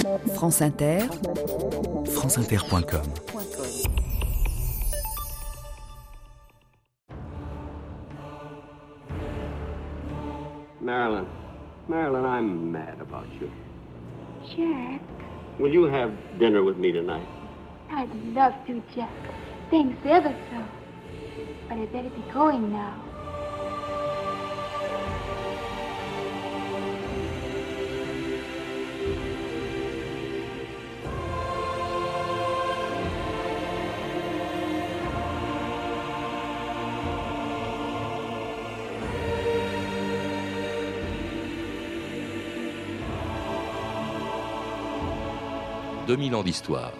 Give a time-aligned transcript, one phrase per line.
[0.00, 1.00] France Inter,
[2.06, 3.04] franceinter.com
[10.80, 11.26] Marilyn,
[11.88, 13.50] Marilyn, I'm mad about you.
[14.56, 15.02] Jack,
[15.58, 17.26] Will you have dinner with me tonight?
[17.90, 19.10] I'd love to, Jack.
[19.70, 20.64] Thanks ever so.
[21.68, 23.04] But I'd better be going now.
[46.10, 46.92] «2000 ans d'histoire.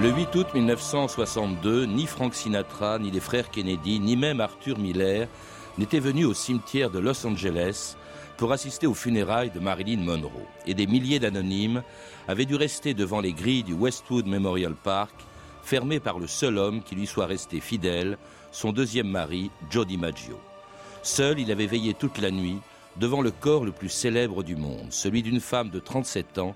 [0.00, 5.28] Le 8 août 1962, ni Frank Sinatra, ni les frères Kennedy, ni même Arthur Miller
[5.76, 7.96] n'étaient venus au cimetière de Los Angeles
[8.38, 10.46] pour assister aux funérailles de Marilyn Monroe.
[10.66, 11.82] Et des milliers d'anonymes
[12.26, 15.14] avaient dû rester devant les grilles du Westwood Memorial Park,
[15.62, 18.16] fermés par le seul homme qui lui soit resté fidèle,
[18.52, 20.38] son deuxième mari, Joe DiMaggio.
[21.02, 22.58] Seul, il avait veillé toute la nuit
[22.96, 26.54] devant le corps le plus célèbre du monde, celui d'une femme de 37 ans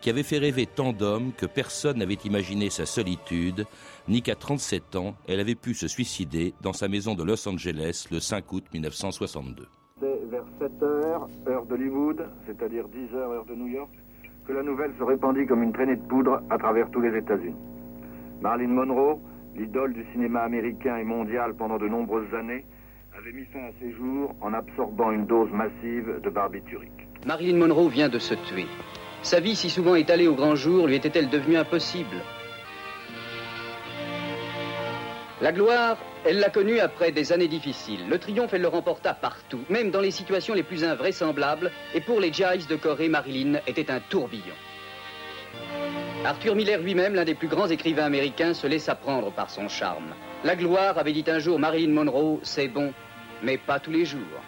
[0.00, 3.66] qui avait fait rêver tant d'hommes que personne n'avait imaginé sa solitude,
[4.06, 8.06] ni qu'à 37 ans, elle avait pu se suicider dans sa maison de Los Angeles
[8.12, 9.66] le 5 août 1962.
[10.00, 13.90] C'est vers 7 heures, heure d'Hollywood, c'est-à-dire 10 heures, heure de New York,
[14.46, 17.56] que la nouvelle se répandit comme une traînée de poudre à travers tous les États-Unis.
[18.40, 19.18] Marilyn Monroe,
[19.58, 22.64] l'idole du cinéma américain et mondial pendant de nombreuses années,
[23.16, 27.08] avait mis fin à ses jours en absorbant une dose massive de barbiturique.
[27.26, 28.66] Marilyn Monroe vient de se tuer.
[29.22, 32.22] Sa vie, si souvent étalée au grand jour, lui était-elle devenue impossible?
[35.40, 38.08] La gloire, elle l'a connue après des années difficiles.
[38.08, 41.70] Le triomphe, elle le remporta partout, même dans les situations les plus invraisemblables.
[41.94, 44.54] Et pour les Giants de Corée, Marilyn était un tourbillon.
[46.24, 50.14] Arthur Miller lui-même, l'un des plus grands écrivains américains, se laissa prendre par son charme.
[50.44, 52.92] La gloire avait dit un jour Marilyn Monroe, c'est bon,
[53.42, 54.42] mais pas tous les jours.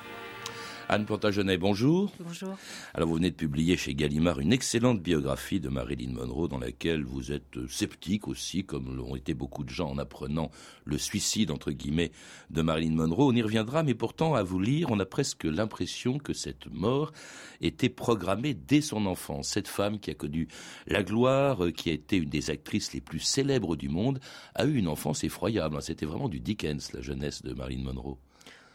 [0.92, 2.10] Anne Plantagenet, bonjour.
[2.18, 2.58] Bonjour.
[2.94, 7.04] Alors vous venez de publier chez Gallimard une excellente biographie de Marilyn Monroe dans laquelle
[7.04, 10.50] vous êtes sceptique aussi, comme l'ont été beaucoup de gens en apprenant
[10.84, 12.10] le suicide entre guillemets
[12.50, 13.28] de Marilyn Monroe.
[13.28, 17.12] On y reviendra, mais pourtant à vous lire, on a presque l'impression que cette mort
[17.60, 19.46] était programmée dès son enfance.
[19.46, 20.48] Cette femme qui a connu
[20.88, 24.18] la gloire, qui a été une des actrices les plus célèbres du monde,
[24.56, 25.80] a eu une enfance effroyable.
[25.82, 28.18] C'était vraiment du Dickens la jeunesse de Marilyn Monroe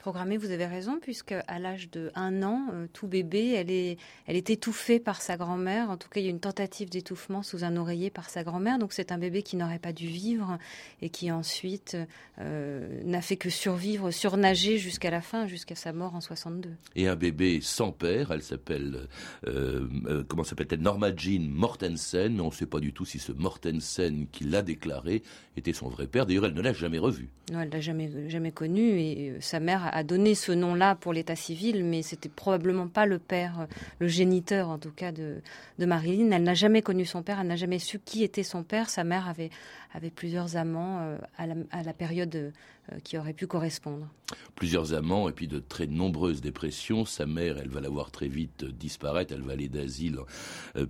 [0.06, 3.98] programmée, vous avez raison, puisque à l'âge de un an, euh, tout bébé, elle est,
[4.28, 5.90] elle est étouffée par sa grand-mère.
[5.90, 8.78] En tout cas, il y a une tentative d'étouffement sous un oreiller par sa grand-mère.
[8.78, 10.60] Donc, c'est un bébé qui n'aurait pas dû vivre
[11.02, 11.98] et qui ensuite
[12.40, 16.70] euh, n'a fait que survivre, surnager jusqu'à la fin, jusqu'à sa mort en 62.
[16.96, 19.08] Et un bébé sans père, elle s'appelle,
[19.48, 20.82] euh, euh, comment s'appelle-t-elle?
[20.82, 25.24] Norma Jean Mortensen, on ne sait pas du tout si ce Mortensen qui l'a déclaré
[25.58, 26.26] était son vrai père.
[26.26, 27.30] D'ailleurs, elle ne l'a jamais revu.
[27.52, 31.36] Non, elle l'a jamais, jamais connu et sa mère a donné ce nom-là pour l'état
[31.36, 33.68] civil, mais c'était probablement pas le père,
[34.00, 35.42] le géniteur en tout cas de,
[35.80, 36.32] de Marilyn.
[36.32, 38.90] Elle n'a jamais connu son père, elle n'a jamais su qui était son père.
[38.90, 39.50] Sa mère avait,
[39.96, 44.08] avait plusieurs amants euh, à, la, période euh, qui aurait pu correspondre.
[44.56, 47.06] Plusieurs amants et puis de très nombreuses dépressions.
[47.06, 49.34] Sa mère, elle va la voir très vite euh, disparaître.
[49.34, 50.20] Elle va aller d'asile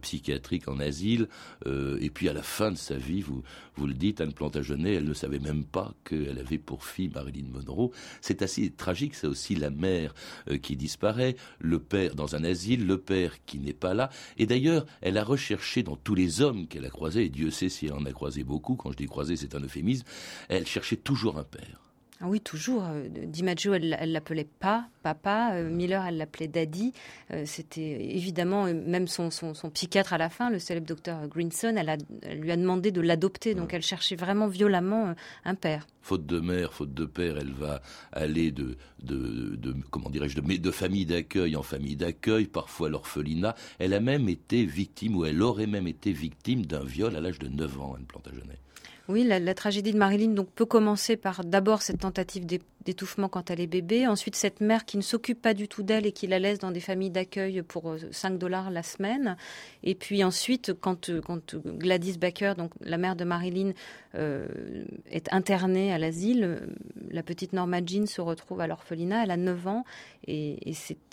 [0.02, 1.28] psychiatrique en asile.
[1.66, 3.44] Et puis à la fin de sa vie, vous,
[3.76, 7.48] vous le dites, Anne Plantagenet, elle ne savait même pas qu'elle avait pour fille Marilyn
[7.52, 7.92] Monroe.
[8.22, 10.14] C'est assez tragique, ça aussi, la mère
[10.62, 14.10] qui disparaît, le père dans un asile, le père qui n'est pas là.
[14.38, 17.70] Et d'ailleurs, elle a recherché dans tous les hommes qu'elle a croisés, et Dieu sait
[17.70, 20.06] si elle en a croisé beaucoup, quand je dis c'est un euphémisme,
[20.50, 21.85] elle cherchait toujours un père.
[22.22, 22.86] Ah oui, toujours.
[22.86, 25.54] Euh, DiMaggio, elle l'appelait pas papa.
[25.56, 26.94] Euh, Miller, elle l'appelait daddy.
[27.32, 31.76] Euh, C'était évidemment, même son, son, son psychiatre à la fin, le célèbre docteur Greenson,
[31.78, 33.54] elle, a, elle lui a demandé de l'adopter.
[33.54, 35.88] Donc elle cherchait vraiment violemment un père.
[36.02, 37.82] faute de mère, faute de père, elle va
[38.14, 43.56] aller de, de, de comment dirais-je, de, de famille d'accueil en famille d'accueil, parfois l'orphelinat.
[43.78, 47.40] Elle a même été victime, ou elle aurait même été victime d'un viol à l'âge
[47.40, 48.60] de 9 ans, Anne Plantagenet.
[49.08, 52.46] Oui, la, tragédie de Marilyn donc peut commencer par d'abord cette tentative
[52.86, 56.06] d'étouffement quand elle est bébé, ensuite cette mère qui ne s'occupe pas du tout d'elle
[56.06, 59.38] et qui la laisse dans des familles d'accueil pour euh, 5 dollars la semaine,
[59.84, 63.74] et puis ensuite quand, euh, quand Gladys Baker, donc la mère de Marilyn,
[64.16, 64.46] euh,
[65.12, 66.60] est internée à l'asile, euh,
[67.12, 69.84] la petite Norma Jean se retrouve à l'orphelinat, elle a 9 ans,
[70.28, 70.72] et,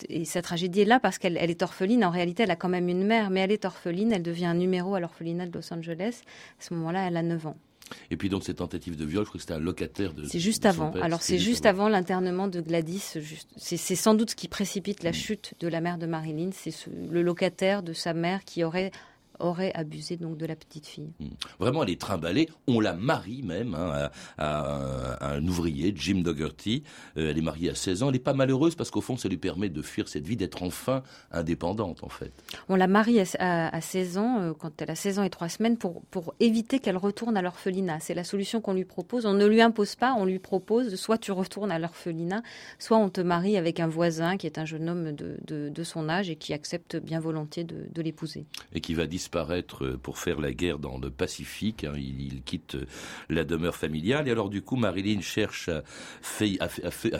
[0.09, 2.69] et, sa tragédie est là parce qu'elle elle est orpheline, en réalité elle a quand
[2.69, 5.73] même une mère, mais elle est orpheline, elle devient un numéro à l'orphelinat de Los
[5.73, 6.23] Angeles,
[6.61, 7.57] à ce moment-là elle a 9 ans.
[8.11, 10.25] Et puis donc cette tentative de viol, je crois que c'était un locataire de.
[10.25, 10.93] C'est juste avant.
[11.03, 13.15] Alors c'est juste avant, l'internement de Gladys.
[13.57, 15.15] C'est sans doute ce qui précipite la mm.
[15.15, 16.51] chute de la mère de Marilyn.
[16.53, 16.75] C'est
[17.11, 18.91] le locataire de sa mère qui aurait
[19.39, 21.11] aurait abusé donc de la petite fille.
[21.21, 21.29] Hmm.
[21.59, 22.49] Vraiment, elle est trimballée.
[22.67, 26.83] On la marie même hein, à, un ouvrier, Jim Dougherty.
[27.17, 28.07] Euh, elle est mariée à 16 ans.
[28.09, 30.63] Elle n'est pas malheureuse parce qu'au fond, ça lui permet de fuir cette vie, d'être
[30.63, 32.33] enfin indépendante en fait.
[32.69, 35.77] On la marie à, 16 ans, euh, quand elle a 16 ans et 3 semaines,
[35.77, 38.01] pour, pour éviter qu'elle retourne à l'orphelinat.
[38.01, 39.27] C'est la solution qu'on lui propose.
[39.27, 42.43] On ne lui impose pas, on lui propose soit tu retournes à l'orphelinat,
[42.79, 46.09] soit on te marie avec un voisin qui est un jeune homme de, de, son
[46.09, 48.47] âge et qui accepte bien volontiers de, de l'épouser.
[48.73, 51.85] Et qui va disparaître pour faire la guerre dans le Pacifique.
[51.85, 51.95] Hein.
[51.97, 52.77] Il, quitte
[53.29, 54.27] la demeure familiale.
[54.27, 55.83] Et alors, du coup, Marilyn cherche à,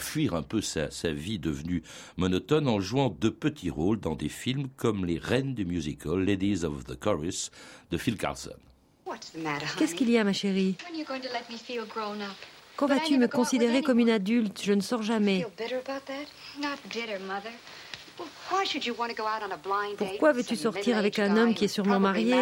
[0.01, 1.83] fuir un peu sa, vie devenue
[2.17, 6.65] monotone en jouant de petits rôles dans des films comme Les Reines du musical, Ladies
[6.65, 7.51] of the Chorus,
[7.91, 8.57] de Phil Carlson.
[9.79, 10.77] Qu'est-ce qu'il y a, ma chérie?
[12.77, 14.61] Quand vas-tu me considérer comme une adulte?
[14.63, 15.47] Je ne sors jamais.
[19.97, 22.37] Pourquoi veux-tu sortir avec un homme qui est sûrement marié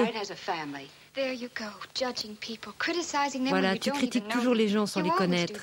[3.49, 5.61] Voilà, tu critiques toujours les gens sans les connaître.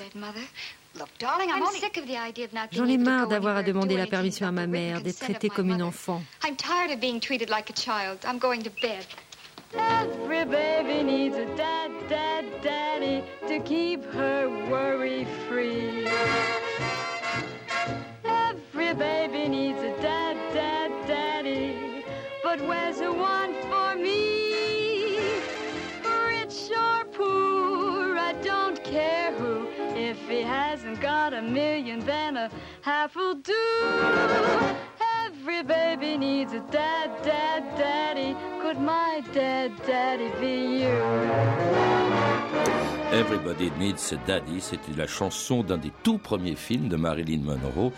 [2.72, 5.84] J'en ai marre d'avoir à demander la permission à ma mère, d'être traitée comme une
[5.84, 6.24] enfant.
[9.74, 16.08] Every baby needs a dad, dad, daddy to keep her worry free.
[18.24, 20.26] Every baby needs a dad,
[31.33, 32.50] a million, then a
[32.81, 33.53] half will do.
[35.25, 38.35] Every baby needs a dad, dad, daddy.
[38.62, 41.97] Could my dad, daddy be you?
[43.13, 47.94] Everybody Needs a Daddy, c'était la chanson d'un des tout premiers films de Marilyn Monroe,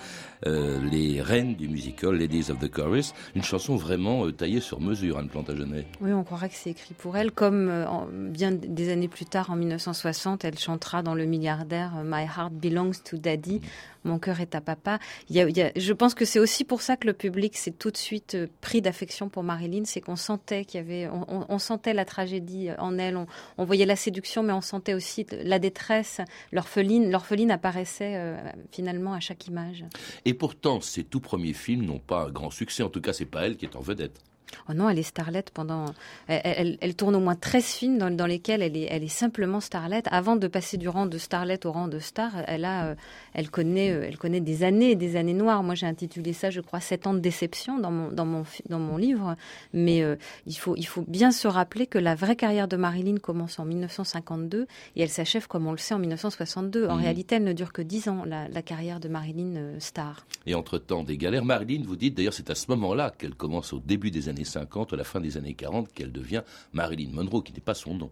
[0.45, 4.79] euh, Les Reines du musical, Ladies of the Chorus, une chanson vraiment euh, taillée sur
[4.79, 5.85] mesure, Anne Plantagenet.
[6.01, 9.49] Oui, on croirait que c'est écrit pour elle, comme euh, bien des années plus tard,
[9.51, 13.55] en 1960, elle chantera dans Le Milliardaire My Heart Belongs to Daddy.
[13.55, 13.61] Mm.
[14.05, 14.97] Mon cœur est à papa.
[15.29, 17.91] Il y a, je pense que c'est aussi pour ça que le public s'est tout
[17.91, 22.05] de suite pris d'affection pour Marilyn, c'est qu'on sentait qu'il y avait, on, sentait la
[22.05, 23.27] tragédie en elle, on,
[23.57, 26.21] on voyait la séduction, mais on sentait aussi la détresse,
[26.51, 27.11] l'orpheline.
[27.11, 28.37] L'orpheline apparaissait euh,
[28.71, 29.83] finalement à chaque image.
[30.25, 32.83] Et pourtant, ces tout premiers films n'ont pas un grand succès.
[32.83, 34.21] En tout cas, c'est pas elle qui est en vedette.
[34.69, 35.85] Oh non, elle est starlette pendant.
[36.27, 40.07] Elle, tourne au moins 13 films dans, lesquels elle est, elle est simplement starlette.
[40.11, 42.95] Avant de passer du rang de starlette au rang de star, elle, a, euh,
[43.33, 45.63] elle, connaît, euh, elle connaît des années et des années noires.
[45.63, 48.79] Moi, j'ai intitulé ça, je crois, 7 ans de déception dans mon, dans mon, dans
[48.79, 49.35] mon livre.
[49.73, 50.15] Mais euh,
[50.45, 53.65] il, faut, il faut bien se rappeler que la vraie carrière de Marilyn commence en
[53.65, 56.87] 1952 et elle s'achève, comme on le sait, en 1962.
[56.87, 56.99] En mmh.
[56.99, 60.25] réalité, elle ne dure que 10 ans, la, la carrière de Marilyn star.
[60.45, 61.45] Et entre-temps, des galères.
[61.45, 64.93] Marilyn, vous dites, d'ailleurs, c'est à ce moment-là qu'elle commence au début des années 50,
[64.93, 66.43] à la fin des années 40, qu'elle devient
[66.73, 68.11] Marilyn Monroe, qui n'est pas son nom.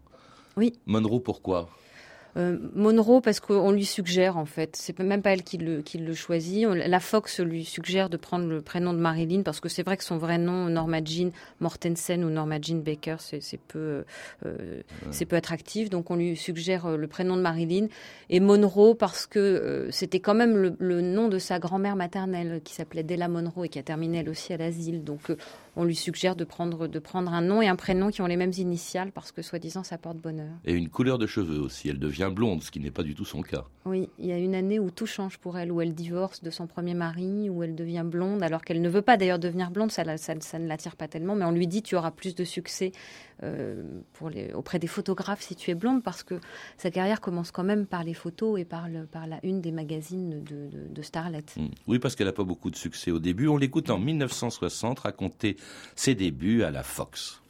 [0.55, 0.73] Oui.
[0.85, 1.69] Monroe, pourquoi?
[2.37, 5.97] Euh, Monroe parce qu'on lui suggère en fait, c'est même pas elle qui le, qui
[5.97, 6.67] le choisit.
[6.67, 10.03] la Fox lui suggère de prendre le prénom de Marilyn parce que c'est vrai que
[10.03, 14.03] son vrai nom Norma Jean Mortensen ou Norma Jean Baker c'est peu
[14.45, 14.81] euh,
[15.11, 15.89] c'est peu attractif.
[15.89, 17.87] Donc on lui suggère euh, le prénom de Marilyn.
[18.29, 22.73] Et Monroe parce que c'était quand même le, le, nom de sa grand-mère maternelle qui
[22.73, 25.03] s'appelait Della Monroe et qui a terminé elle aussi à l'asile.
[25.03, 25.31] Donc
[25.77, 28.35] on lui suggère de prendre, de prendre un nom et un prénom qui ont les
[28.35, 30.49] mêmes initiales parce que soi-disant ça porte bonheur.
[30.65, 33.25] Et une couleur de cheveux aussi, elle devient blonde, ce qui n'est pas du tout
[33.25, 33.63] son cas.
[33.85, 36.49] Oui, il y a une année où tout change pour elle, où elle divorce de
[36.49, 39.91] son premier mari, où elle devient blonde, alors qu'elle ne veut pas d'ailleurs devenir blonde,
[39.91, 42.91] ça, ça, ne l'attire pas tellement, mais on lui dit tu auras plus de succès
[43.43, 46.39] euh, pour les, auprès des photographes si tu es blonde, parce que
[46.77, 49.71] sa carrière commence quand même par les photos et par, le, par la une des
[49.71, 51.45] magazines de, de, Starlet.
[51.55, 51.67] Hmm.
[51.87, 53.47] Oui, parce qu'elle n'a pas beaucoup de succès au début.
[53.47, 55.55] On l'écoute en 1960 raconter
[55.95, 57.41] ses débuts à la Fox.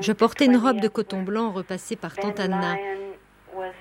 [0.00, 2.76] Je portais une robe de coton blanc repassée par Tante Anna.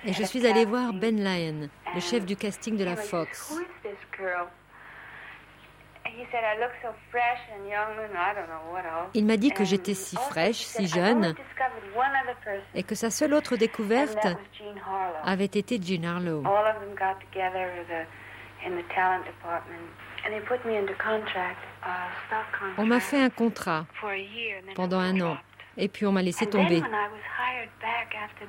[0.06, 3.54] Et je suis allée voir Ben Lyon, le chef du casting de la Fox.
[9.14, 11.36] Il m'a dit que j'étais si fraîche, si jeune,
[12.74, 14.28] et que sa seule autre découverte
[15.24, 16.44] avait été Jean Harlow.
[22.78, 23.86] On m'a fait un contrat
[24.76, 25.38] pendant un an,
[25.78, 26.82] et puis on m'a laissé tomber.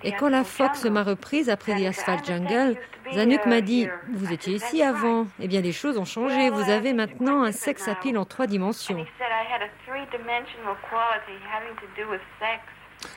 [0.02, 2.76] Et quand la Fox m'a reprise après The Asphalt Jungle,
[3.12, 5.26] Zanuck m'a dit Vous étiez ici avant.
[5.40, 6.50] Eh bien, les choses ont changé.
[6.50, 9.04] Vous avez maintenant un sex appeal en trois dimensions.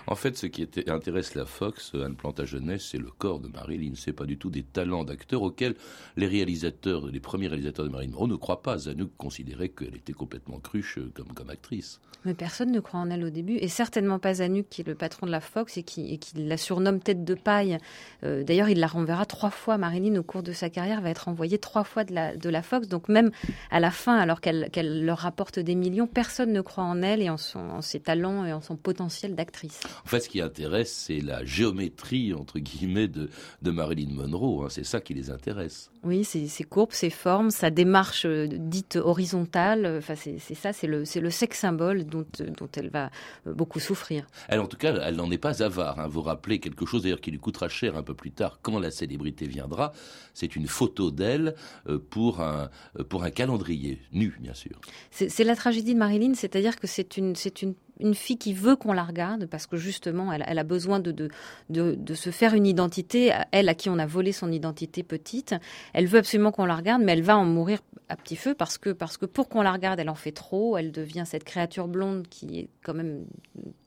[0.07, 3.93] En fait, ce qui intéresse la Fox, Anne Plantagenet, c'est le corps de Marilyn.
[3.95, 5.75] C'est pas du tout des talents d'acteur auxquels
[6.17, 8.77] les réalisateurs, les premiers réalisateurs de Marilyn Monroe ne croient pas.
[8.77, 11.99] Zanuck considérait qu'elle était complètement cruche euh, comme, actrice.
[12.25, 14.95] Mais personne ne croit en elle au début, et certainement pas Zanuck, qui est le
[14.95, 17.77] patron de la Fox et qui, la surnomme tête de paille.
[18.23, 19.77] Euh, d'ailleurs, il la renverra trois fois.
[19.77, 22.87] Marilyn, au cours de sa carrière, va être envoyée trois fois de la, Fox.
[22.87, 23.31] Donc même
[23.71, 27.29] à la fin, alors qu'elle leur rapporte des millions, personne ne croit en elle et
[27.29, 27.37] en
[27.81, 29.68] ses talents et en son potentiel d'actrice.
[30.05, 33.29] En fait, ce qui intéresse, c'est la géométrie, entre guillemets, de,
[33.61, 34.65] de Marilyn Monroe.
[34.65, 34.67] Hein.
[34.69, 35.91] C'est ça qui les intéresse.
[36.03, 39.97] Oui, ses, courbes, ses formes, sa démarche euh, dite horizontale.
[39.97, 42.25] Enfin, c'est ça, c'est le, le sexe symbole dont,
[42.57, 43.11] dont elle va
[43.47, 44.25] euh, beaucoup souffrir.
[44.47, 45.99] Elle, en tout cas, elle n'en est pas avare.
[45.99, 46.07] Hein.
[46.07, 48.91] Vous rappelez quelque chose d'ailleurs qui lui coûtera cher un peu plus tard quand la
[48.91, 49.91] célébrité viendra.
[50.33, 51.55] C'est une photo d'elle
[51.87, 52.69] euh, pour un,
[53.09, 54.79] pour un calendrier, nu, bien sûr.
[55.11, 58.75] C'est la tragédie de Marilyn, c'est-à-dire que c'est une, c'est une une fille qui veut
[58.75, 61.29] qu'on la regarde parce que justement elle, a besoin de,
[61.69, 65.55] de, se faire une identité, elle à qui on a volé son identité petite,
[65.93, 68.77] elle veut absolument qu'on la regarde mais elle va en mourir à petit feu parce
[68.77, 71.87] que, parce que pour qu'on la regarde elle en fait trop, elle devient cette créature
[71.87, 73.25] blonde qui est quand même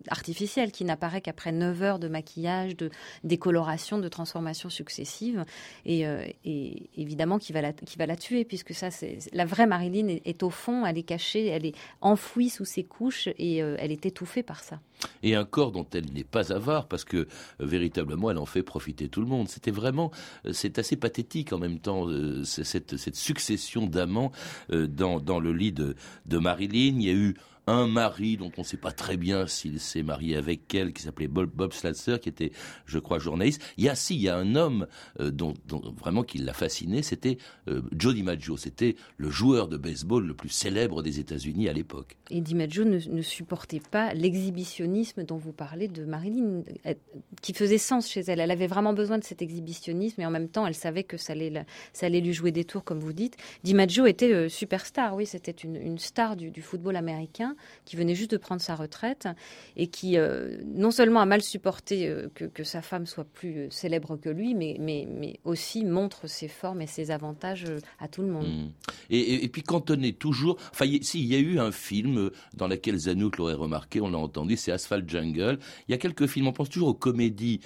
[0.08, 2.90] artificielle, qui n'apparaît qu'après 9 heures de maquillage, de
[3.24, 5.44] décoloration, de transformation successive
[5.84, 10.42] et, euh, et évidemment qui va, la, tuer puisque ça c'est la vraie Marilyn est,
[10.42, 14.06] au fond, elle est cachée, elle est enfouie sous ses couches et euh, elle est
[14.06, 14.80] étouffée par ça.
[15.22, 17.26] Et un corps dont elle n'est pas avare, parce que euh,
[17.58, 19.48] véritablement elle en fait profiter tout le monde.
[19.48, 20.10] C'était vraiment,
[20.52, 22.06] c'est assez pathétique en même temps,
[22.44, 24.32] cette, cette, succession d'amants
[24.70, 26.96] dans, dans, le lit de, de Marilyn.
[26.96, 27.34] Il y a eu
[27.66, 31.02] un mari dont on ne sait pas très bien s'il s'est marié avec elle, qui
[31.02, 32.52] s'appelait Bob, Bob qui était,
[32.86, 33.62] je crois, journaliste.
[33.76, 34.86] Il y a si, il y a un homme
[35.20, 35.54] euh, dont,
[35.96, 37.38] vraiment qui l'a fasciné, c'était
[37.68, 38.56] euh, Joe DiMaggio.
[38.56, 42.16] C'était le joueur de baseball le plus célèbre des États-Unis à l'époque.
[42.30, 46.94] Et DiMaggio ne, ne supportait pas l'exhibitionnisme dont vous parlez de Marilyn, euh,
[47.40, 48.40] qui faisait sens chez elle.
[48.40, 51.32] Elle avait vraiment besoin de cet exhibitionnisme et en même temps, elle savait que ça
[51.32, 53.36] allait, lui jouer des tours, comme vous dites.
[53.62, 57.51] DiMaggio était superstar, oui, c'était une, star du football américain
[57.84, 59.28] qui venait juste de prendre sa retraite
[59.76, 63.70] et qui euh, non seulement a mal supporté euh, que, sa femme soit plus euh,
[63.70, 67.64] célèbre que lui, mais, mais, mais aussi montre ses formes et ses avantages
[67.98, 68.46] à tout le monde.
[68.46, 68.70] Mmh.
[69.10, 70.56] Et, puis quand on est toujours...
[70.70, 74.56] Enfin, s'il y a eu un film dans lequel Zanuck l'aurait remarqué, on l'a entendu,
[74.56, 75.58] c'est Asphalt Jungle.
[75.88, 77.60] Il y a quelques films, on pense toujours aux comédies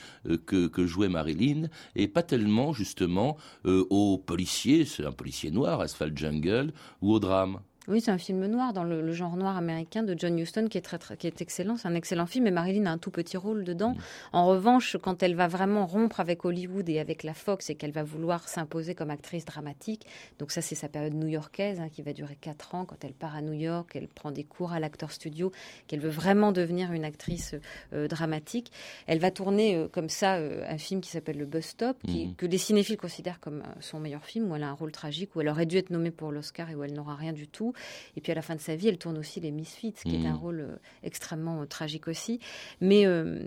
[0.46, 6.16] que, que jouait Marilyn, et pas tellement justement aux policiers, c'est un policier noir, Asphalt
[6.16, 7.60] Jungle, ou au drame.
[7.88, 10.82] Oui, c'est un film noir dans le, genre noir américain de John Huston qui est
[10.82, 11.76] très, qui est excellent.
[11.76, 13.90] C'est un excellent film et Marilyn a un tout petit rôle dedans.
[13.90, 13.98] Mm.
[14.32, 17.92] En revanche, quand elle va vraiment rompre avec Hollywood et avec la Fox et qu'elle
[17.92, 20.06] va vouloir s'imposer comme actrice dramatique,
[20.38, 22.84] donc ça c'est sa période new-yorkaise hein, qui va durer quatre ans.
[22.84, 25.52] Quand elle part à New York, elle prend des cours à l'acteur studio,
[25.86, 27.54] qu'elle veut vraiment devenir une actrice
[27.92, 28.72] euh, dramatique.
[29.06, 32.34] Elle va tourner euh, comme ça euh, un film qui s'appelle Le Bus Stop, mm.
[32.36, 35.40] que les cinéphiles considèrent comme son meilleur film où elle a un rôle tragique, où
[35.40, 37.72] elle aurait dû être nommée pour l'Oscar et où elle n'aura rien du tout.
[38.16, 40.26] Et puis à la fin de sa vie, elle tourne aussi les Misfits, qui est
[40.26, 40.36] un mm.
[40.36, 42.40] rôle euh, extrêmement euh, tragique aussi.
[42.80, 43.40] Mais, euh,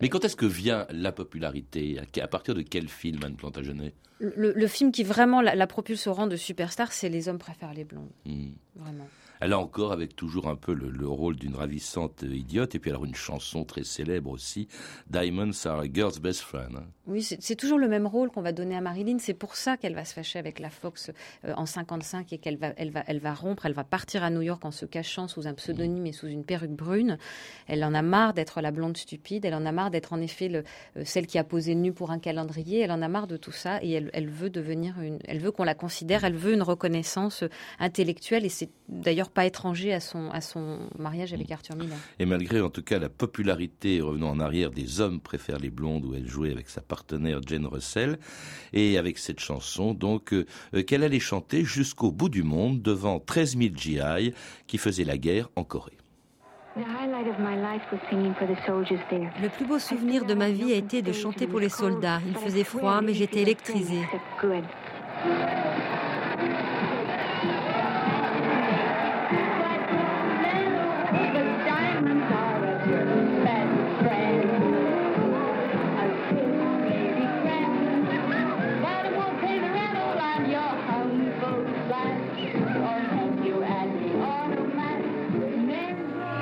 [0.00, 2.00] Mais quand est-ce que vient la popularité?
[2.20, 3.94] À partir de quel film, Anne Plantagenet?
[4.18, 7.72] Le, le, film qui vraiment la, propulse au rang de superstar, c'est Les hommes préfèrent
[7.72, 8.10] les blondes.
[8.26, 8.50] Mm.
[8.76, 9.08] Vraiment.
[9.40, 13.14] A encore avec toujours un peu le, rôle d'une ravissante idiote, et puis alors une
[13.14, 14.68] chanson très célèbre aussi,
[15.08, 16.76] Diamonds are a girl's best friend.
[16.76, 16.86] Hein.
[17.10, 19.18] Oui, c'est toujours le même rôle qu'on va donner à Marilyn.
[19.18, 21.10] C'est pour ça qu'elle va se fâcher avec la Fox
[21.44, 23.66] euh, en 55 et qu'elle va, elle va, elle va rompre.
[23.66, 26.44] Elle va partir à New York en se cachant sous un pseudonyme et sous une
[26.44, 27.18] perruque brune.
[27.66, 29.44] Elle en a marre d'être la blonde stupide.
[29.44, 30.62] Elle en a marre d'être en effet le,
[30.96, 32.78] euh, celle qui a posé nu pour un calendrier.
[32.78, 35.18] Elle en a marre de tout ça et elle, elle veut devenir une.
[35.26, 36.22] Elle veut qu'on la considère.
[36.22, 37.42] Elle veut une reconnaissance
[37.80, 41.96] intellectuelle et c'est d'ailleurs pas étranger à son, à son mariage avec Arthur Miller.
[42.18, 46.04] Et malgré en tout cas la popularité, revenons en arrière, des hommes préfèrent les blondes
[46.04, 48.18] où elle jouait avec sa partenaire Jane Russell,
[48.72, 53.20] et avec cette chanson donc euh, euh, qu'elle allait chanter jusqu'au bout du monde devant
[53.20, 54.34] 13 000 GI
[54.66, 55.96] qui faisaient la guerre en Corée.
[56.76, 62.20] Le plus beau souvenir de ma vie a été de chanter pour les soldats.
[62.26, 64.02] Il faisait froid, mais j'étais électrisée.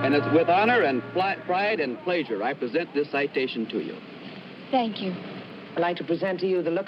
[0.09, 3.95] And it's with honor and pride and pleasure I present this citation to you.
[4.71, 5.13] Thank you.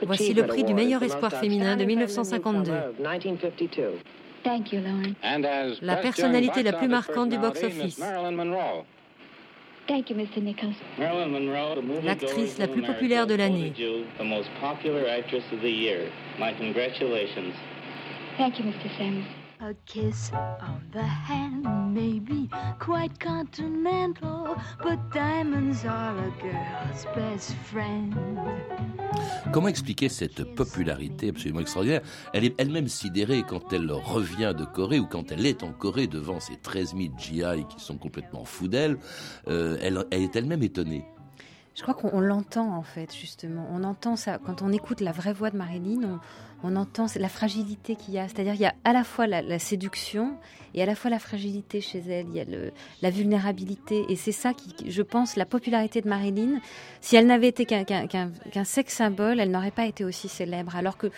[0.06, 2.72] Voici le prix du meilleur espoir féminin de 1952.
[4.42, 5.14] Thank you, Lauren.
[5.82, 8.00] La personnalité la plus marquante du box-office.
[9.86, 10.40] Thank you, Mr.
[10.40, 10.76] Nichols.
[12.02, 13.74] L'actrice la plus populaire de l'année.
[18.38, 18.88] Thank you, Mr.
[18.96, 19.39] Samuels.
[19.62, 22.48] A kiss on the hand may be
[22.78, 28.16] quite continental, but diamonds are a girl's best friend.
[29.52, 32.00] Comment expliquer cette popularité absolument extraordinaire?
[32.32, 36.06] Elle est elle-même sidérée quand elle revient de Corée ou quand elle est en Corée
[36.06, 38.96] devant ces 13 000 GI qui sont complètement fous d'elle.
[39.48, 41.04] Euh, elle, elle est elle-même étonnée.
[41.80, 43.66] Je crois qu'on l'entend en fait, justement.
[43.72, 44.36] On entend ça.
[44.36, 46.20] Quand on écoute la vraie voix de Marilyn,
[46.62, 48.28] on, entend la fragilité qu'il y a.
[48.28, 50.36] C'est-à-dire il y a à la fois la, séduction
[50.74, 52.26] et à la fois la fragilité chez elle.
[52.28, 52.44] Il y a
[53.00, 54.04] la vulnérabilité.
[54.10, 56.60] Et c'est ça qui, je pense, la popularité de Marilyn.
[57.00, 60.76] Si elle n'avait été qu'un sex symbole, elle n'aurait pas été aussi célèbre.
[60.76, 61.10] Alors que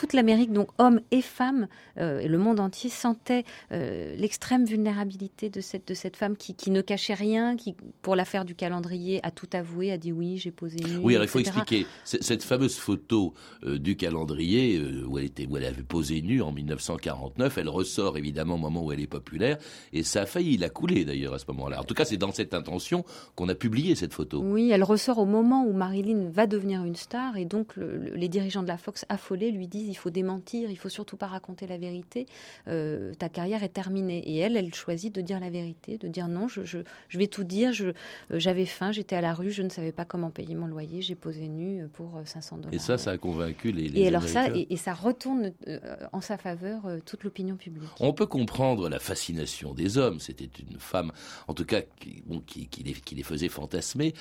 [0.00, 5.50] toute l'Amérique, donc hommes et femmes, euh, et le monde entier sentait euh, l'extrême vulnérabilité
[5.50, 9.20] de cette, de cette femme qui, qui, ne cachait rien, qui, pour l'affaire du calendrier,
[9.26, 10.96] a tout avoué, a dit oui, j'ai posé nu.
[11.02, 11.86] Oui, alors il faut expliquer.
[12.04, 16.50] Cette fameuse photo euh, du calendrier où, elle était, où elle avait posé nu en
[16.50, 19.58] 1949, elle ressort évidemment au moment où elle est populaire,
[19.92, 21.78] et ça a failli la couler d'ailleurs à ce moment-là.
[21.78, 23.04] En tout cas, c'est dans cette intention
[23.34, 24.40] qu'on a publié cette photo.
[24.42, 28.62] Oui, elle ressort au moment où Marilyn va devenir une star, et donc les dirigeants
[28.62, 31.76] de la Fox affolés lui disent il faut démentir, il faut surtout pas raconter la
[31.76, 32.26] vérité,
[32.68, 34.18] euh, ta carrière est terminée.
[34.18, 36.78] Et elle, elle choisit de dire la vérité, de dire non, je, je,
[37.18, 37.92] vais tout dire, euh,
[38.30, 41.14] j'avais faim, j'étais à la rue, je ne savais pas comment payer mon loyer, j'ai
[41.14, 42.74] posé nu pour 500 dollars.
[42.74, 45.78] Et ça, ça a convaincu les, les et alors ça, et, ça retourne euh,
[46.12, 47.90] en sa faveur toute l'opinion publique.
[47.98, 50.20] On peut comprendre la fascination des hommes.
[50.20, 51.12] C'était une femme,
[51.48, 54.14] en tout cas, qui, bon, qui, qui, les, qui les, faisait fantasmer.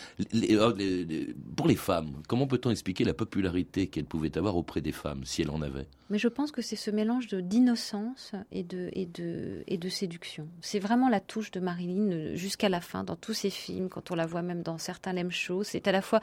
[1.56, 5.42] pour les femmes, comment peut-on expliquer la popularité qu'elle pouvait avoir auprès des femmes, si
[5.42, 9.64] elle en avait mais je pense que c'est ce mélange d'innocence et de, et, de,
[9.68, 10.48] et de séduction.
[10.62, 14.10] C'est vraiment la touche de Marilyn euh, jusqu'à la fin, dans tous ses films, quand
[14.10, 15.64] on la voit même dans certains Lem Show.
[15.64, 16.20] C'est à la fois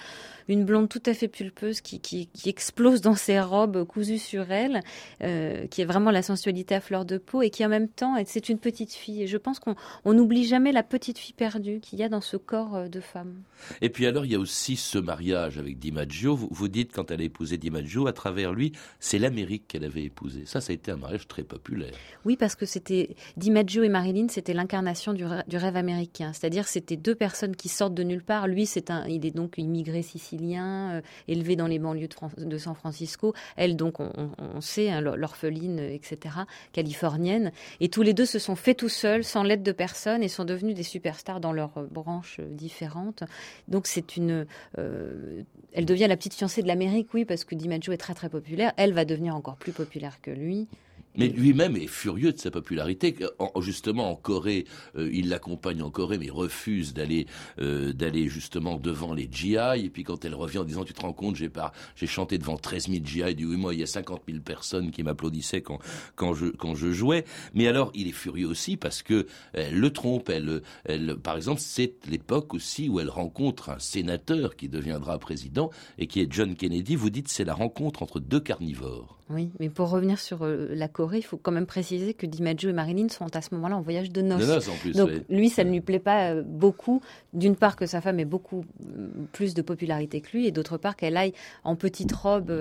[0.49, 4.51] une blonde tout à fait pulpeuse qui, qui, qui explose dans ses robes cousues sur
[4.51, 4.81] elle,
[5.23, 8.17] euh, qui est vraiment la sensualité à fleur de peau, et qui en même temps,
[8.27, 9.23] c'est une petite fille.
[9.23, 12.37] Et je pense qu'on n'oublie jamais la petite fille perdue qu'il y a dans ce
[12.37, 13.35] corps euh, de femme.
[13.83, 16.35] Et puis alors, il y a aussi ce mariage avec DiMaggio.
[16.35, 20.05] Vous, vous dites, quand elle a épousé DiMaggio, à travers lui, c'est l'Amérique qu'elle avait
[20.05, 20.45] épousé.
[20.47, 21.93] Ça, ça a été un mariage très populaire.
[22.25, 26.33] Oui, parce que c'était DiMaggio et Marilyn, c'était l'incarnation du, rêve américain.
[26.33, 28.49] C'est-à-dire, c'était deux personnes qui sortent de nulle part.
[28.49, 32.75] Lui, c'est un, il est donc immigré sicilien, euh, élevé dans les banlieues de, San
[32.75, 33.35] Francisco.
[33.57, 36.35] Elle, donc, on, sait, hein, l'orpheline, etc.,
[36.73, 37.53] californienne.
[37.81, 40.45] Et tous les deux se sont faits tout seuls, sans l'aide de personne, et sont
[40.45, 43.23] devenus des superstars dans leurs branches différentes.
[43.69, 44.47] Donc, c'est une,
[44.79, 48.29] euh, elle devient la petite fiancée de l'Amérique, oui, parce que DiMaggio est très très
[48.29, 48.73] populaire.
[48.77, 50.69] Elle va devenir encore plus populaire que lui.
[51.17, 53.17] Mais lui-même est furieux de sa popularité.
[53.61, 57.27] justement, en Corée, euh, il l'accompagne en Corée, mais refuse d'aller
[57.61, 59.57] euh, d'aller justement devant les GI.
[59.57, 62.39] Et puis quand elle revient en disant, tu te rends compte, j'ai pas, j'ai chanté
[62.39, 63.35] devant 13 000 GI.
[63.35, 65.79] Du oui, moi, il y a 50 000 personnes qui m'applaudissaient quand
[66.15, 67.25] quand je quand je jouais.
[67.55, 70.29] Mais alors, il est furieux aussi parce que elle le trompe.
[70.29, 75.71] Elle, elle, par exemple, c'est l'époque aussi où elle rencontre un sénateur qui deviendra président
[75.99, 76.97] et qui est John Kennedy.
[76.97, 79.19] Vous dites, c'est la rencontre entre deux carnivores.
[79.29, 82.71] Oui, mais pour revenir sur euh, la Corée, il faut quand même préciser que DiMaggio
[82.71, 84.41] et Marilyn sont à ce moment-là en voyage de noces.
[84.41, 87.03] De noces en plus, Donc lui, ça ne lui plaît pas euh, beaucoup.
[87.33, 90.79] D'une part que sa femme ait beaucoup euh, plus de popularité que lui, et d'autre
[90.79, 91.33] part qu'elle aille
[91.65, 92.53] en petite robe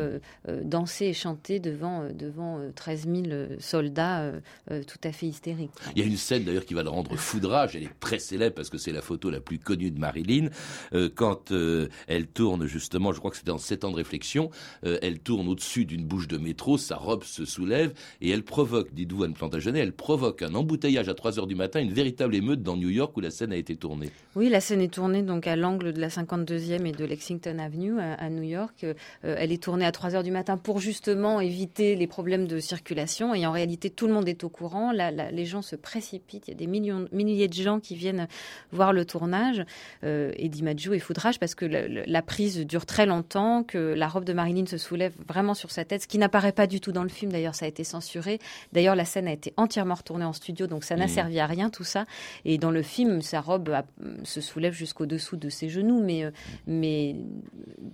[0.63, 3.25] danser et chanter devant, devant 13 000
[3.60, 4.32] soldats
[4.67, 5.71] tout à fait hystériques.
[5.95, 8.56] Il y a une scène d'ailleurs qui va le rendre foudrage, elle est très célèbre
[8.56, 10.49] parce que c'est la photo la plus connue de Marilyn,
[11.15, 11.51] quand
[12.08, 14.49] elle tourne justement, je crois que c'était dans 7 ans de réflexion,
[14.84, 17.91] elle tourne au-dessus d'une bouche de métro sa robe se soulève
[18.22, 21.82] et elle provoque, dites-vous Anne Plantagenet, elle provoque un embouteillage à 3 heures du matin,
[21.82, 24.10] une véritable émeute dans New York où la scène a été tournée.
[24.38, 28.00] Oui, la scène est tournée donc à l'angle de la 52e et de Lexington Avenue
[28.00, 28.86] à, New York.
[28.86, 32.62] Euh, elle est tournée à 3 heures du matin pour justement éviter les problèmes de
[32.62, 34.94] circulation et en réalité tout le monde est au courant.
[34.94, 38.30] les gens se précipitent, il y a des millions, milliers de gens qui viennent
[38.72, 39.65] voir le tournage
[40.06, 44.08] euh, et DiMaggio est foudrage parce que la, la prise dure très longtemps, que la
[44.08, 46.79] robe de Marilyn se soulève vraiment sur sa tête, ce qui n'apparaît apparaît pas du
[46.79, 47.31] tout dans le film.
[47.31, 48.39] D'ailleurs, ça a été censuré.
[48.71, 51.12] D'ailleurs, la scène a été entièrement retournée en studio, donc ça n'a Mhm.
[51.12, 52.05] servi à rien tout ça.
[52.45, 53.86] Et dans le film, sa robe a-
[54.23, 56.31] se soulève jusqu'au dessous de ses genoux, mais euh,
[56.67, 57.15] mais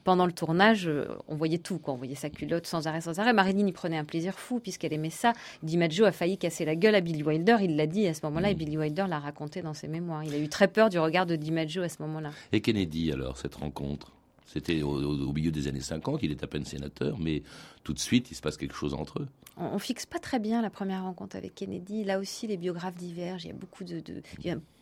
[0.03, 1.79] pendant le tournage, euh, on voyait tout.
[1.79, 1.93] Quoi.
[1.93, 3.33] On voyait sa culotte sans arrêt, sans arrêt.
[3.33, 5.33] Marilyn y prenait un plaisir fou puisqu'elle aimait ça.
[5.63, 7.57] DiMaggio a failli casser la gueule à Billy Wilder.
[7.61, 10.23] Il l'a dit à ce moment-là, et Billy Wilder l'a raconté dans ses mémoires.
[10.23, 12.31] Il a eu très peur du regard de DiMaggio à ce moment-là.
[12.51, 14.11] Et Kennedy, alors, cette rencontre?
[14.51, 17.41] C'était au, milieu des années 50, il est à peine sénateur, mais
[17.83, 19.27] tout de suite, il se passe quelque chose entre eux.
[19.55, 22.03] On, on fixe pas très bien la première rencontre avec Kennedy.
[22.03, 23.45] Là aussi, les biographes divergent.
[23.45, 24.01] Il y a beaucoup de.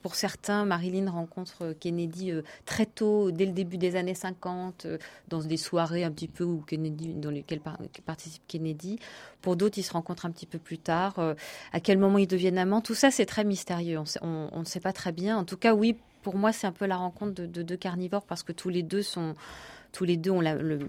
[0.01, 4.97] pour certains, Marilyn rencontre Kennedy euh, très tôt, dès le début des années 50, euh,
[5.27, 8.97] dans des soirées un petit peu où Kennedy, dans lesquelles par- participe Kennedy.
[9.41, 11.19] Pour d'autres, ils se rencontrent un petit peu plus tard.
[11.19, 11.35] Euh,
[11.73, 12.81] à quel moment ils deviennent amants?
[12.81, 13.99] Tout ça, c'est très mystérieux.
[14.21, 15.37] On ne sait pas très bien.
[15.37, 18.25] En tout cas, oui, pour moi, c'est un peu la rencontre de de deux carnivores
[18.25, 19.35] parce que tous les deux sont
[19.91, 20.79] tous les deux ont la- le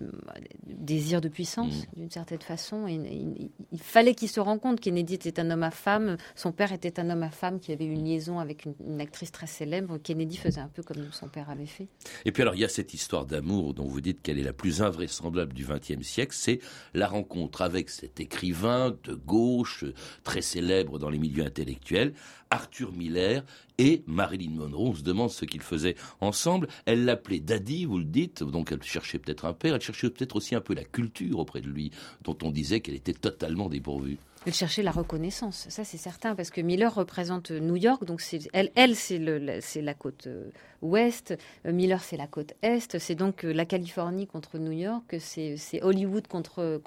[0.67, 2.87] désir de puissance d'une certaine façon.
[2.87, 4.81] Et, il, il fallait qu'ils se rencontrent.
[4.81, 7.85] Kennedy était un homme à femme, son père était un homme à femme qui avait
[7.87, 9.99] une liaison avec une, une actrice très célèbre.
[9.99, 11.89] Kennedy faisait un peu comme son père avait fait.
[12.25, 14.53] Et puis alors, il y a cette histoire d'amour dont vous dites qu'elle est la
[14.53, 16.61] plus invraisemblable du XXe siècle, c'est
[16.95, 19.85] la rencontre avec cet écrivain de gauche,
[20.25, 22.13] très célèbre dans les milieux intellectuels,
[22.51, 23.45] Arthur Miller
[23.79, 24.89] et Marilyn Monroe.
[24.89, 26.67] On se demande ce qu'ils faisaient ensemble.
[26.85, 30.37] Elle l'appelait Daddy, vous le dites, donc elle cherchait peut-être un père, elle cherchait peut-être
[30.37, 31.91] aussi un peu la culture auprès de lui,
[32.23, 34.19] dont on disait qu'elle était totalement dépourvue.
[34.47, 38.23] Elle cherchait la reconnaissance, ça c'est certain, parce que Miller représente New York, donc
[38.55, 40.49] elle, elle c'est la- côte euh,
[40.81, 45.17] ouest, euh, Miller c'est la côte est, c'est donc euh, la Californie contre New York,
[45.19, 46.81] c'est Hollywood contre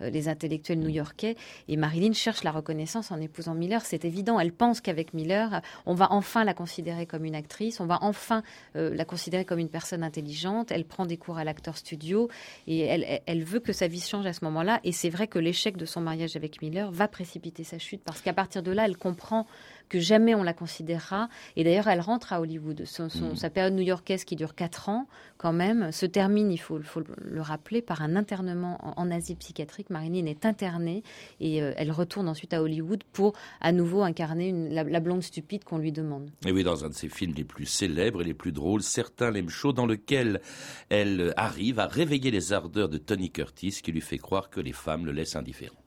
[0.00, 1.36] les intellectuels new-yorkais,
[1.68, 5.92] et Marilyn cherche la reconnaissance en épousant Miller, c'est évident, elle pense qu'avec Miller, on
[5.92, 8.42] va enfin la considérer comme une actrice, on va enfin
[8.74, 12.30] la considérer comme une personne intelligente, elle prend des cours à l'acteur studio,
[12.66, 15.26] et elle, elle- elle veut que sa vie change à ce moment-là, et c'est vrai
[15.26, 18.70] que l'échec de son mariage avec Miller va précipiter sa chute parce qu'à partir de
[18.70, 19.46] là, elle comprend
[19.88, 21.28] que jamais on la considérera.
[21.56, 22.84] Et d'ailleurs, elle rentre à Hollywood.
[22.86, 23.36] Son- son- Mhm.
[23.36, 27.82] Sa période new-yorkaise qui dure quatre ans, quand même, se termine, il faut, le rappeler,
[27.82, 29.90] par un internement en, en asile psychiatrique.
[29.90, 31.02] Marilyn est internée
[31.40, 35.22] et euh, elle retourne ensuite à Hollywood pour à nouveau incarner une- la, la blonde
[35.22, 36.30] stupide qu'on lui demande.
[36.46, 39.30] Et oui, dans un de ses films les plus célèbres et les plus drôles, Certains
[39.30, 40.40] l'aiment chaud, dans lequel
[40.88, 44.72] elle arrive à réveiller les ardeurs de Tony Curtis, qui lui fait croire que les
[44.72, 45.81] femmes le laissent indifférent.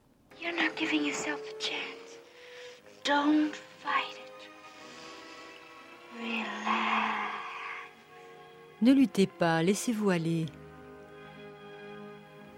[0.75, 2.19] Not giving yourself a chance.
[3.03, 4.49] Don't fight it.
[6.19, 7.31] Relax.
[8.81, 10.45] Ne luttez pas, laissez-vous aller.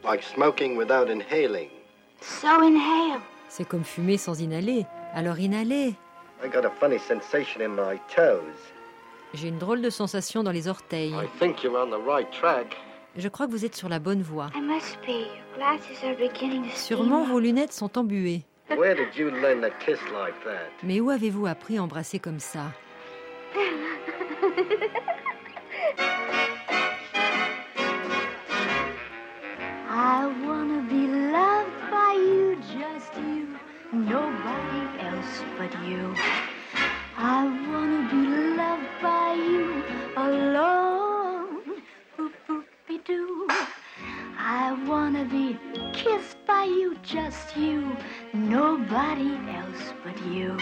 [0.04, 1.70] Like smoking without inhaling.
[2.22, 3.22] So inhale.
[3.50, 4.86] C'est comme fumer sans inhaler.
[5.14, 5.96] Alors inhalez.
[6.44, 8.72] I got a funny sensation in my toes.
[9.34, 11.14] J'ai une drôle de sensation dans les orteils.
[11.14, 12.78] I think you're on the right track.
[13.18, 14.52] Je crois que vous êtes sur la bonne voie.
[14.56, 15.26] I must be.
[15.26, 18.44] Your glasses are beginning to Sûrement vos lunettes sont embuées.
[18.70, 20.70] Where did you learn to kiss like that?
[20.84, 22.72] Mais où avez-vous appris à embrasser comme ça?
[29.90, 33.48] I wanna be loved by you, just you,
[33.94, 36.14] nobody else but you.
[37.18, 39.84] I wanna be loved by you
[40.16, 40.77] alone.
[44.86, 45.58] Wanna be
[45.94, 47.96] kissed by you, just you,
[48.34, 50.58] nobody else but you.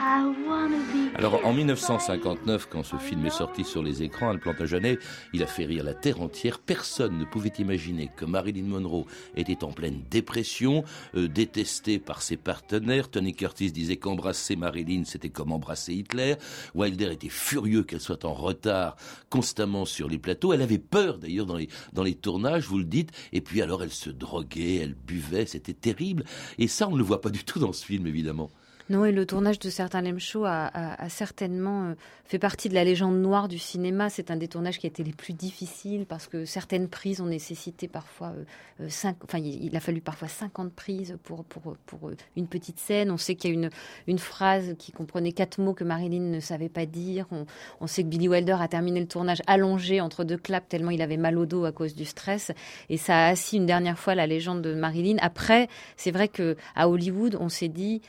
[0.00, 4.98] Alors en kissed 1959, quand ce film est sorti sur les écrans, à Plantagenet,
[5.32, 6.60] il a fait rire la terre entière.
[6.60, 9.06] Personne ne pouvait imaginer que Marilyn Monroe
[9.36, 10.84] était en pleine dépression,
[11.16, 13.10] euh, détestée par ses partenaires.
[13.10, 16.36] Tony Curtis disait qu'embrasser Marilyn, c'était comme embrasser Hitler.
[16.76, 18.94] Wilder était furieux qu'elle soit en retard
[19.30, 20.52] constamment sur les plateaux.
[20.52, 23.10] Elle avait peur d'ailleurs dans les, dans les tournages, vous le dites.
[23.32, 26.24] Et puis alors elle se droguait, elle buvait, c'était terrible.
[26.58, 28.50] Et ça, on ne le voit pas du tout dans ce film, évidemment.
[28.90, 30.70] Non, et le tournage de certains Lem Show a,
[31.10, 34.08] certainement euh, fait partie de la légende noire du cinéma.
[34.08, 37.26] C'est un des tournages qui a été les plus difficiles parce que certaines prises ont
[37.26, 38.44] nécessité parfois euh,
[38.80, 43.10] euh, cinq, enfin, il, a fallu parfois 50 prises pour, pour, pour une petite scène.
[43.10, 43.70] On sait qu'il y a une,
[44.06, 47.26] une phrase qui comprenait quatre mots que Marilyn ne savait pas dire.
[47.80, 51.02] On, sait que Billy Wilder a terminé le tournage allongé entre deux claps tellement il
[51.02, 52.52] avait mal au dos à cause du stress.
[52.88, 55.16] Et ça a assis une dernière fois la légende de Marilyn.
[55.20, 58.00] Après, c'est vrai que à Hollywood, on s'est dit,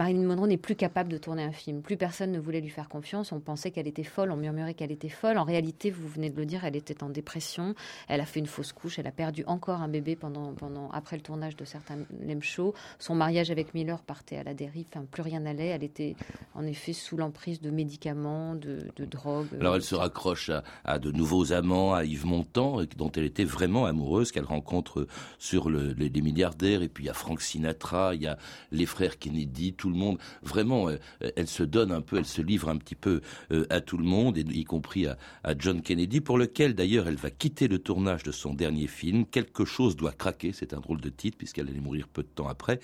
[0.00, 1.82] Marilyn Monroe n'est plus capable de tourner un film.
[1.82, 3.32] Plus personne ne voulait lui faire confiance.
[3.32, 5.36] On pensait qu'elle était folle, on murmurait qu'elle était folle.
[5.36, 7.74] En réalité, vous venez de le dire, elle était en dépression.
[8.08, 8.98] Elle a fait une fausse couche.
[8.98, 12.72] Elle a perdu encore un bébé pendant, pendant après le tournage de certains lem shows.
[12.98, 14.86] Son mariage avec Miller partait à la dérive.
[15.10, 15.66] Plus rien n'allait.
[15.66, 16.16] Elle était
[16.54, 19.48] en effet sous l'emprise de médicaments, de, drogues.
[19.60, 20.50] Alors elle se raccroche
[20.82, 25.06] à, de nouveaux amants, à Yves Montand, dont elle était vraiment amoureuse, qu'elle rencontre
[25.38, 26.80] sur le, les, les milliardaires.
[26.80, 28.38] Et puis il y a Frank Sinatra, il y a
[28.72, 30.18] les frères Kennedy, tout le monde.
[30.42, 30.96] Vraiment, euh,
[31.36, 33.20] elle se donne un peu, elle se livre un petit peu
[33.52, 35.16] euh, à tout le monde, y compris à,
[35.58, 39.26] John Kennedy, pour lequel d'ailleurs elle va quitter le tournage de son dernier film.
[39.26, 42.48] Quelque chose doit craquer, c'est un drôle de titre puisqu'elle allait mourir peu de temps
[42.48, 42.80] après,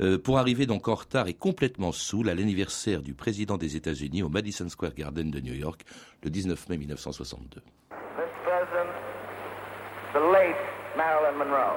[0.00, 4.22] euh, pour arriver donc en retard et complètement saoul à l'anniversaire du président des États-Unis
[4.22, 5.82] au Madison Square Garden de New York
[6.22, 7.60] le 19 mai 1962.
[10.14, 10.54] the late
[10.96, 11.76] Marilyn Monroe.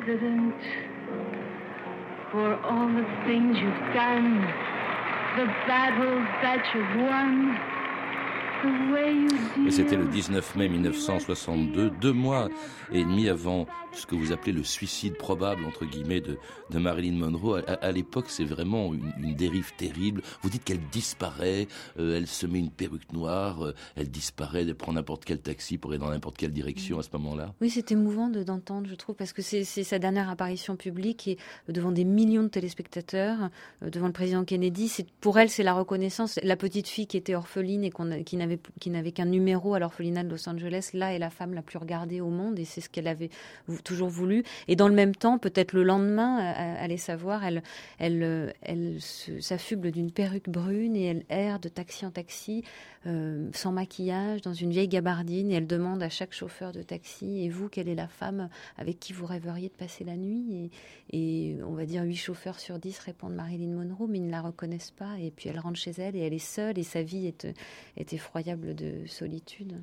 [0.00, 0.54] President,
[2.32, 4.40] for all the things you've done,
[5.36, 7.79] the battles that you've won.
[9.66, 12.48] Et c'était le 19 mai 1962, deux mois
[12.92, 16.38] et demi avant ce que vous appelez le suicide probable, entre guillemets, de,
[16.78, 17.62] Marilyn Monroe.
[17.66, 20.22] À, l'époque, c'est vraiment une, dérive terrible.
[20.42, 21.66] Vous dites qu'elle disparaît,
[21.98, 25.78] euh, elle se met une perruque noire, euh, elle disparaît, elle prend n'importe quel taxi
[25.78, 27.54] pour aller dans n'importe quelle direction à ce moment-là.
[27.60, 31.72] Oui, c'est émouvant d'entendre, je trouve, parce que c'est sa dernière apparition publique et euh,
[31.72, 33.50] devant des millions de téléspectateurs,
[33.82, 35.04] devant le président Kennedy.
[35.20, 36.38] Pour elle, c'est la reconnaissance.
[36.42, 37.92] La petite fille qui était orpheline et
[38.24, 38.49] qui n'avait
[38.80, 41.78] qui n'avait qu'un numéro à l'orphelinat de Los Angeles, là est la femme la plus
[41.78, 43.30] regardée au monde et c'est ce qu'elle avait
[43.84, 44.44] toujours voulu.
[44.68, 47.62] Et dans le même temps, peut-être le lendemain, allez savoir, elle,
[47.98, 52.64] elle, elle s'affuble d'une perruque brune et elle erre de taxi en taxi,
[53.06, 57.44] euh, sans maquillage, dans une vieille gabardine et elle demande à chaque chauffeur de taxi,
[57.44, 60.70] et vous, quelle est la femme avec qui vous rêveriez de passer la nuit?
[61.12, 64.42] Et, on va dire huit chauffeurs sur dix répondent Marilyn Monroe, mais ils ne la
[64.42, 65.18] reconnaissent pas.
[65.18, 67.46] Et puis elle rentre chez elle et elle est seule et sa vie est,
[67.96, 69.82] est effroyable de solitude.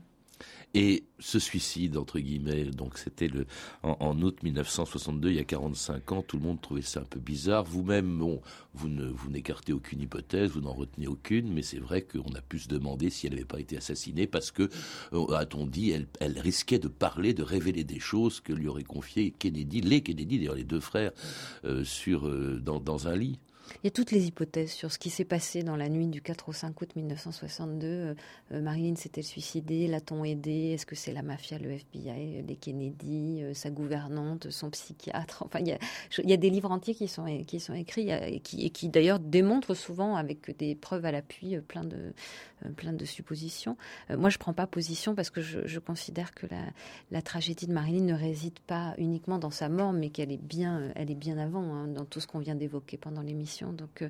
[0.73, 3.47] Et ce suicide, entre guillemets, donc c'était le
[3.83, 7.19] en, août 1962, il y a 45 ans, tout le monde trouvait ça un peu
[7.19, 7.63] bizarre.
[7.63, 8.41] Vous-même, bon,
[8.73, 12.41] vous ne vous n'écartez aucune hypothèse, vous n'en retenez aucune, mais c'est vrai qu'on a
[12.41, 14.69] pu se demander si elle n'avait pas été assassinée parce que,
[15.13, 19.31] euh, a-t-on dit, elle, risquait de parler, de révéler des choses que lui aurait confié
[19.31, 21.13] Kennedy, les Kennedy, d'ailleurs les deux frères,
[21.63, 23.39] euh, sur euh, dans un lit.
[23.75, 26.21] Il y a toutes les hypothèses sur ce qui s'est passé dans la nuit du
[26.21, 27.87] 4 au 5 août 1962.
[27.87, 28.13] Euh,
[28.53, 33.43] euh, Marilyn s'était suicidée, l'a-t-on aidé Est-ce que c'est la mafia, le FBI, les Kennedy,
[33.43, 35.43] euh, sa gouvernante, son psychiatre?
[35.47, 35.67] Enfin, il
[36.29, 40.75] y, a, des livres entiers qui sont, écrits et qui, d'ailleurs démontrent souvent, avec des
[40.75, 43.77] preuves à l'appui, plein de, suppositions.
[44.09, 46.47] moi, je ne prends pas position parce que je, considère que
[47.11, 50.91] la, tragédie de Marilyn ne réside pas uniquement dans sa mort, mais qu'elle est bien,
[50.95, 53.56] elle est bien avant, hein, dans tout ce qu'on vient d'évoquer pendant l'émission.
[53.65, 54.09] Donc, euh,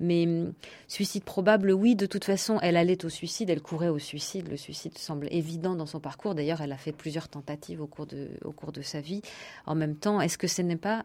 [0.00, 0.52] mais hum,
[0.88, 1.96] suicide probable, oui.
[1.96, 4.48] De toute façon, elle allait au suicide, elle courait au suicide.
[4.48, 6.34] Le suicide semble évident dans son parcours.
[6.34, 9.22] D'ailleurs, elle a fait plusieurs tentatives au cours de, au cours de sa vie.
[9.66, 11.04] En même temps, est-ce que ce n'est pas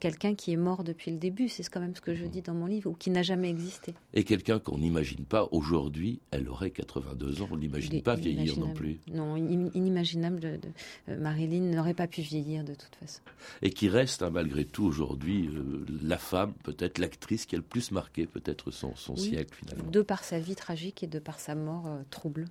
[0.00, 2.54] quelqu'un qui est mort depuis le début, c'est quand même ce que je dis dans
[2.54, 3.94] mon livre, ou qui n'a jamais existé.
[4.14, 8.72] Et quelqu'un qu'on n'imagine pas aujourd'hui, elle aurait 82 ans, on n'imagine pas vieillir non
[8.72, 8.98] plus.
[9.12, 10.40] Non, inimaginable.
[10.40, 10.58] De,
[11.08, 13.20] euh, Marilyn n'aurait pas pu vieillir de toute façon.
[13.62, 17.64] Et qui reste hein, malgré tout aujourd'hui euh, la femme, peut-être l'actrice qui a le
[17.64, 19.90] plus marqué peut-être son, son siècle finalement.
[19.90, 22.46] De par sa vie tragique et de par sa mort euh, trouble.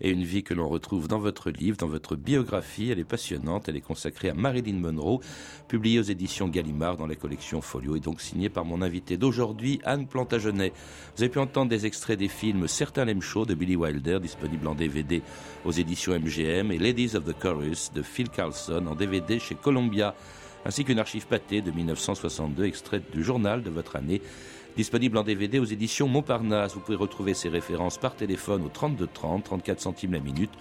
[0.00, 3.68] Et une vie que l'on retrouve dans votre livre, dans votre biographie, elle est passionnante,
[3.68, 5.20] elle est consacrée à Marilyn Monroe,
[5.68, 10.06] publiée aux éditions dans la collection Folio et donc signé par mon invité d'aujourd'hui, Anne
[10.06, 10.72] Plantagenet.
[11.16, 14.68] Vous avez pu entendre des extraits des films Certains l'aiment chaud de Billy Wilder, disponible
[14.68, 15.22] en DVD
[15.64, 20.14] aux éditions MGM, et Ladies of the Chorus de Phil Carlson en DVD chez Columbia,
[20.64, 24.22] ainsi qu'une archive pâtée de 1962 extraite du journal de votre année
[24.76, 26.74] disponible en DVD aux éditions Montparnasse.
[26.74, 30.52] Vous pouvez retrouver ces références par téléphone au 32 30, 34 centimes la minute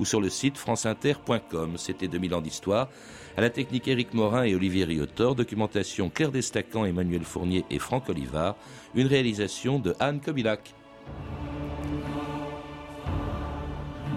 [0.00, 1.72] ou sur le site franceinter.com.
[1.76, 2.88] C'était 2000 ans d'histoire.
[3.36, 8.08] À la technique Éric Morin et Olivier Riotor, documentation Claire Destacan, Emmanuel Fournier et Franck
[8.08, 8.56] Olivard,
[8.94, 10.74] une réalisation de Anne Kobilac.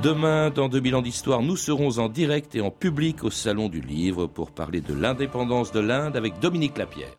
[0.04, 3.82] Demain, dans 2000 ans d'histoire, nous serons en direct et en public au Salon du
[3.82, 7.16] Livre pour parler de l'indépendance de l'Inde avec Dominique Lapierre.